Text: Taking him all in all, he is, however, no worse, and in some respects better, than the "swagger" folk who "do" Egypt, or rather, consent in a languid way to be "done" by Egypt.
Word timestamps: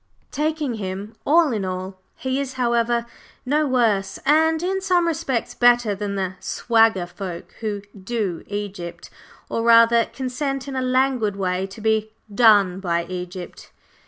Taking 0.31 0.73
him 0.77 1.15
all 1.27 1.51
in 1.53 1.63
all, 1.63 2.01
he 2.15 2.39
is, 2.39 2.53
however, 2.53 3.05
no 3.45 3.67
worse, 3.67 4.17
and 4.25 4.63
in 4.63 4.81
some 4.81 5.05
respects 5.05 5.53
better, 5.53 5.93
than 5.93 6.15
the 6.15 6.33
"swagger" 6.39 7.05
folk 7.05 7.51
who 7.59 7.81
"do" 7.93 8.43
Egypt, 8.47 9.11
or 9.47 9.61
rather, 9.61 10.05
consent 10.05 10.67
in 10.67 10.75
a 10.75 10.81
languid 10.81 11.35
way 11.35 11.67
to 11.67 11.81
be 11.81 12.13
"done" 12.33 12.79
by 12.79 13.05
Egypt. 13.09 13.71